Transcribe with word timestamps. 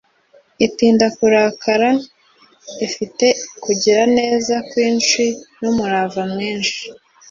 itinda 0.67 1.05
kurakara 1.17 1.89
ifite 2.87 3.25
kugira 3.63 4.03
neza 4.17 4.55
kwinshi 4.69 5.23
n’umurava 5.61 6.21
mwinshi; 6.33 6.79